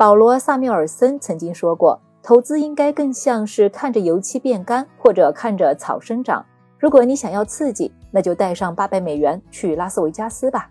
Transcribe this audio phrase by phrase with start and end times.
[0.00, 6.42] 保罗·萨缪尔森曾经说过，投资应该更像是看着油漆变干，或者看着草生长。
[6.78, 10.70] 如果你想要刺激，那就带上八百美元去拉斯维加斯吧。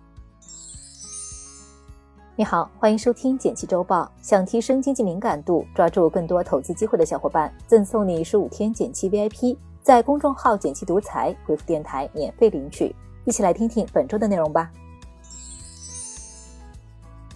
[2.36, 4.12] 你好，欢迎收听简七周报。
[4.20, 12.96] 想提升经济敏感度，抓住更多投资机会的小伙伴，赠送你十五天简七 VIP，在公众号“简七独裁回复“电台”免费领取。
[13.26, 14.72] 一起来听听本周的内容吧。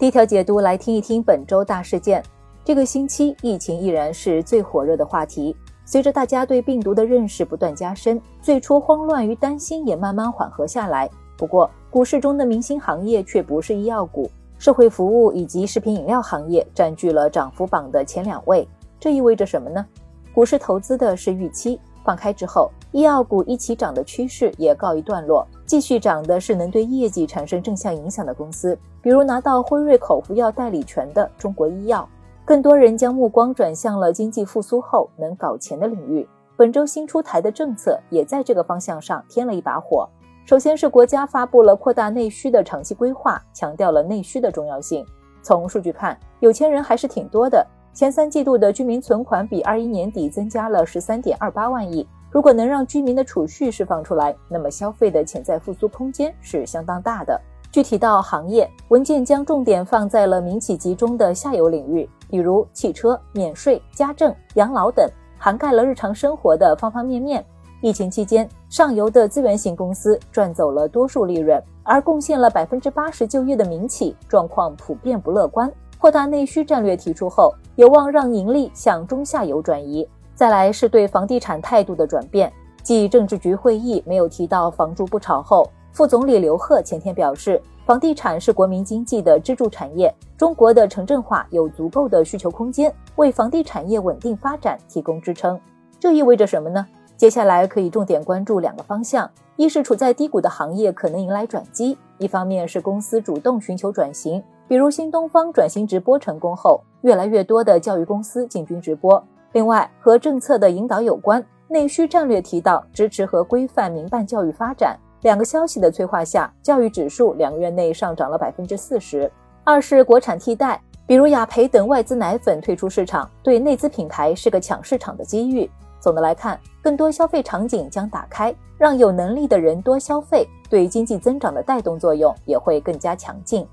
[0.04, 2.22] 第一条解读来听一听本周大事件。
[2.62, 5.56] 这个星期疫情依然是最火热的话题。
[5.86, 11.08] 随着大家对病毒的认识不断加深，最初慌乱与担心也慢慢缓和下来。
[11.38, 14.30] 不过，股市中的明星行业却不是医药股。
[14.58, 18.68] 社会服务以及食品饮料行业占据了涨幅榜的前两位，
[19.00, 19.86] 这意味着什么呢？
[20.34, 32.08] 股市投资的是预期，放开之后，医药股一起涨的趋势也告一段落，继续涨的是能对业绩产生正向影响的公司，比如拿到辉瑞口服药代理权的中国医药。
[32.44, 40.06] 更多人将目光转向了经济复苏后能搞钱的领域，本周新出台的政策也在这个方向上添了一把火。
[40.44, 45.02] 首先是国家发布了扩大内需的长期规划，强调了内需的重要性。
[45.40, 47.66] 从数据看，有钱人还是挺多的。
[47.94, 52.04] 前三季度的居民存款比二一年底增加了十三点二八万亿。
[52.28, 57.40] 如果能让居民的储蓄释放出来，那么消费的潜在复苏空间是相当大的。
[57.70, 67.44] 具体到行业，文件将重点放在了民企集中的下游领域，比如汽车、免税、家政、养老等，涵盖了日常生活的方方面面。
[67.80, 75.70] 疫情期间，上游的资源型公司赚走了多数利润，而贡献了百分之八十就业的民企状况普遍不乐观。
[76.04, 80.06] 扩大内需战略提出后，有望让盈利向中下游转移。
[80.34, 82.52] 再来是对房地产态度的转变，
[82.82, 95.58] 继政治局会议没有提到房住不炒后，副总理刘鹤前天表示，房地产是国民经济的支柱产业，中国的城镇化有足够的需求空间，为房地产业稳定发展提供支撑。
[95.98, 96.86] 这意味着什么呢？
[97.16, 109.22] 接下来可以重点关注两个方向：一是处在低谷的行业可能迎来转机；一方面是公司主动寻求转型，比如新东方转型直播成功后，越来越多的教育公司进军直播。
[109.52, 114.98] 另外，和政策的引导有关，内需战略提到支持和规范民办教育发展。
[115.20, 119.30] 两个消息的催化下，教育指数两个月内上涨了百分之四十。
[119.64, 125.70] 二是国产替代，比如雅培等外资奶粉退出市场，对内资品牌是个抢市场的机遇。
[126.00, 133.66] 总的来看，更多消费场景将打开，让有能力的人多消费，对经济增长的带动作用也会更加强劲。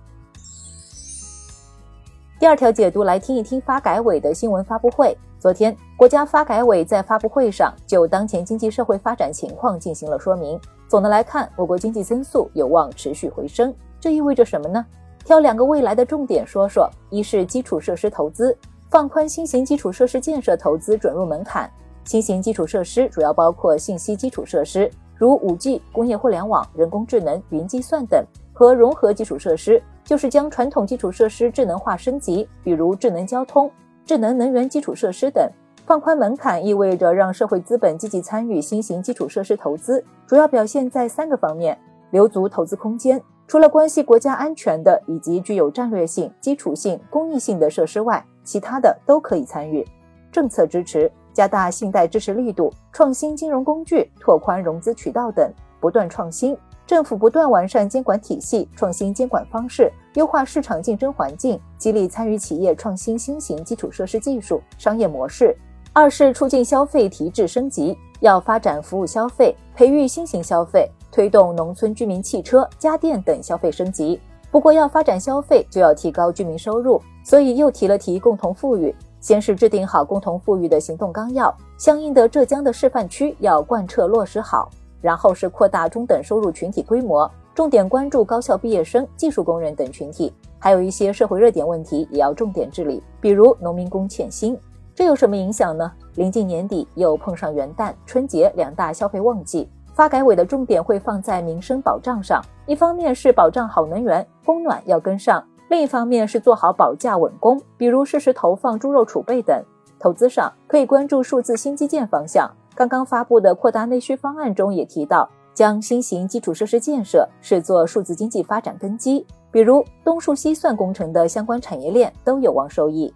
[2.42, 5.16] 第二条解读来听一听发改委的新闻发布会。
[5.38, 10.60] 昨天，国家发改委在发布会上就当前经济社会发展情况进行了说明。
[10.88, 13.72] 总的来看，我国经济增速有望持续回升。
[14.00, 14.84] 这意味着什么呢？
[15.24, 18.58] 挑两个未来的重点说说：一是基础设施投资，
[18.90, 21.70] 放宽新型基础设施建设投资准入门槛。
[22.06, 24.90] 新型基础设施主要包括信息基础设施，
[25.22, 33.70] 如 5G、工业互联网、人工智能、云计算等；和融合基础设施，就是将传统基础设施智能化升级，比如智能交通、
[34.04, 35.48] 智能能源基础设施等。
[35.86, 41.78] 放宽门槛意味着让社会资本积极参与新型基础设施投资，主要表现在三个方面：
[42.10, 49.88] 留足投资空间，除了关系国家安全的以及具有战略性、基础性、公益性的设施外，其他的都可以参与。
[50.32, 51.12] 政策支持。
[51.34, 56.58] 加大信贷支持力度，创新金融工具，拓宽融资渠道等，不断创新。
[56.88, 65.56] 政府不断完善监管体系，创新监管方式，优化市场竞争环境，激励参与企业创新新型基础设施技术、商业模式。
[65.94, 74.20] 二是促进消费提质升级，要发展服务消费，培育新型消费，推动农村居民汽车、家电等消费升级。
[74.50, 78.94] 不过，要发展消费，就要提高居民收入，所以又提了提共同富裕。
[79.22, 84.70] 先是制定好共同富裕的行动纲要，相应的浙江的示范区要贯彻落实好。
[85.00, 94.56] 然后是扩大中等收入群体规模，重点关注高校毕业生、技术工人等群体，还有一些社会热点问题也要重点治理，比如农民工欠薪。
[94.94, 95.92] 这有什么影响呢？
[96.16, 105.44] 临近年底，又碰上元旦、春节两大消费旺季，发改委的重点会放在民生保障上，一方面是保障好能源，供暖要跟上。
[105.72, 109.64] 另一方面是做好保价稳供，比如适时投放猪肉储备等。
[109.98, 112.52] 投资上可以关注数字新基建方向。
[112.76, 123.14] 刚刚发布的扩大内需方案中也提到，将新型基础设施建设视作数字经济发展根基，比如东数西算工程的相关产业链都有望受益。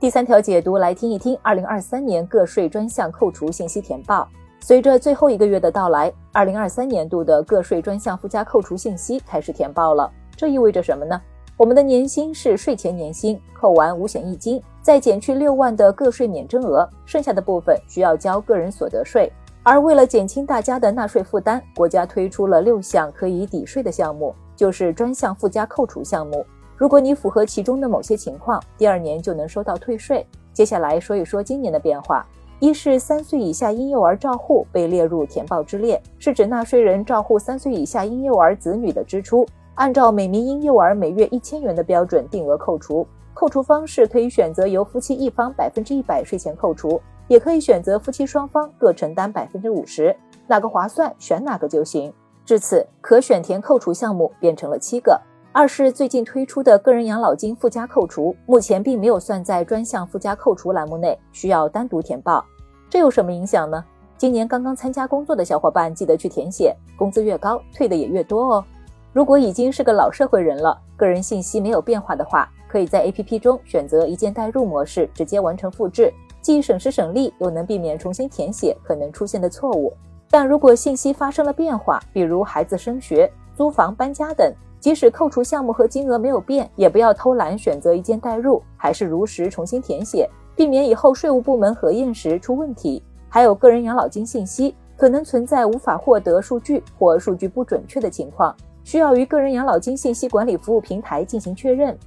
[0.00, 4.28] 第三条解读来听一听，二零二三年个税专项扣除信息填报。
[4.60, 10.10] 随着最后一个月的到来，二零二三年度的个税专项附加扣除信息开始填报了。
[10.36, 11.20] 这意味着什么呢？
[11.56, 19.32] 我们的年薪是税前年薪，扣完五险一金，再减去六万的个税免征额，剩下的部分需要交个人所得税。
[19.62, 26.46] 而为了减轻大家的纳税负担，国家推出了六项可以抵税的项目，就是专项附加扣除项目。
[26.76, 30.24] 如果你符合其中的某些情况，第二年就能收到退税。
[30.52, 32.24] 接下来说一说今年的变化：
[32.60, 39.46] 一是三岁以下婴幼儿照护被列入填报之列，是指纳税人照护三岁以下婴幼儿子女的支出。
[39.76, 50.16] 按照每名婴幼儿每月一千元的标准定额扣除，扣除方式可以选择由夫妻一方百分之一百税前扣除，也可以选择夫妻双方各承担百分之五十，
[50.48, 52.12] 哪个划算选哪个就行。
[52.44, 55.20] 至此，可选填扣除项目变成了七个。
[55.50, 62.44] 二是最近推出的个人养老金附加扣除，目前并没有算在专项附加扣除栏目内，需要单独填报。
[62.90, 63.82] 这有什么影响呢？
[64.18, 68.64] 今年刚刚参加工作的小伙伴记得去填写，工资越高，退的也越多哦。
[69.12, 76.12] 如果已经是个老社会人了，个人信息没有变化的话，可以在 APP 中选择一键代入模式，直接完成复制，
[76.42, 79.92] 既省时省力，又能避免重新填写可能出现的错误。
[80.30, 93.02] 但如果信息发生了变化，比如孩子升学、租房、搬家等，即使扣除项目和金额没有变，也不要偷懒选择一键代入，还是如实重新填写，避免以后税务部门核验时出问题。
[93.28, 98.54] 还有个人养老金信息可能存在无法获得数据或数据不准确的情况。
[98.84, 101.98] 需要与个人养老金信息管理服务平台进行确认。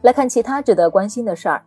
[0.00, 1.62] 来看其他值得关心的事儿，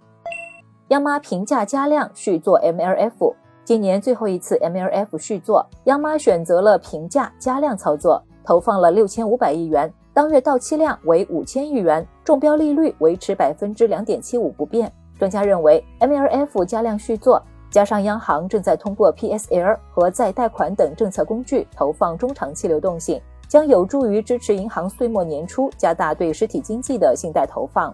[0.90, 3.34] 央妈平价加量续做 MLF，
[3.64, 14.92] 今年最后一次 MLF 续做，央妈选择了平价加量操作，投放了六千五百亿元，当月到期量为五千亿元，中标利率维持百分之两点七五不变。
[15.18, 17.42] 专家认为，MLF 加量续作。
[17.72, 27.94] 加上央行正在通过 PSL 和再贷款等政策工具投放中长期流动性，将有助于支持银行岁末年初加大对实体经济的信贷投放。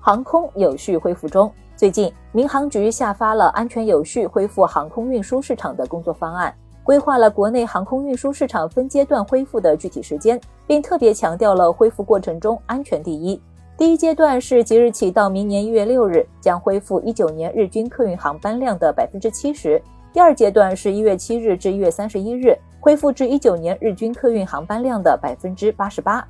[0.00, 6.52] 航空有序恢复中，最近民航局下发了安全有序恢复航空运输市场的工作方案，
[6.84, 13.40] 规划了国内航空运输市场分阶段恢复的具体时间，并特别强调了恢复过程中安全第一。
[13.76, 19.82] 第一阶段是即日起到明年一月六日，将恢复一九年日均客运航班量的百分之七十。
[20.12, 26.20] 第二阶段是一月七日至一月三十一日，恢复至一九年日均客运航班量的百分之八十八。《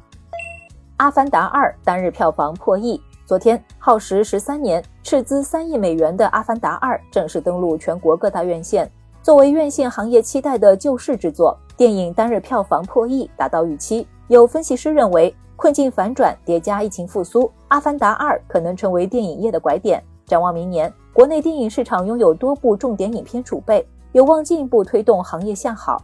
[0.98, 8.88] 阿凡达二》单日票房破亿，昨天耗时十三年、斥资三亿美元的《阿凡达二》正式登陆全国各大院线。
[9.24, 14.06] 作为院线行业期待的救世之作，电影单日票房破亿，达到预期。
[14.28, 15.34] 有分析师认为。
[15.56, 20.02] 困境反转叠加疫情复苏，《阿凡达二》可能成为电影业的拐点。
[20.26, 26.02] 展望明年，国内电影市场拥有多部重点影片储备，有望进一步推动行业向好。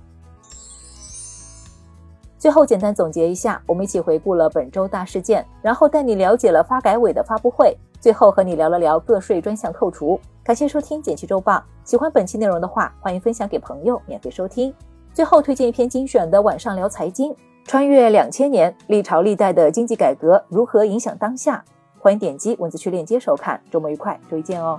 [2.38, 10.18] 最后简单总结一下，我们一起回顾了本周大事件，然后带你了解了发改委的发布会，最后和你聊了聊个税专项扣除。
[10.42, 14.74] 感谢收听《简七周报》，喜欢本期内容的话，欢迎分享给朋友免费收听。
[15.12, 17.36] 最后推荐一篇精选的晚上聊财经。
[17.66, 21.62] 穿越两千年，历朝历代的经济改革如何影响当下？
[21.98, 23.60] 欢迎点击文字区链接收看。
[23.70, 24.78] 周末愉快，周一见哦。